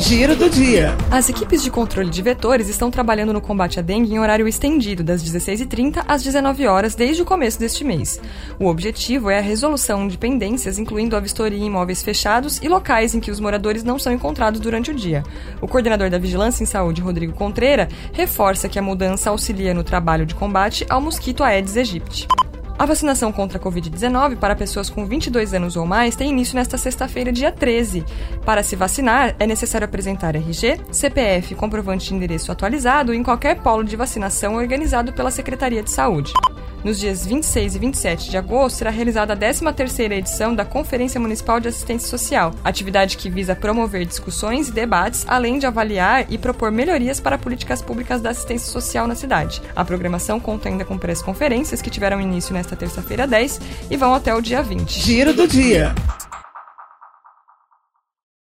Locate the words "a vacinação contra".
22.78-23.58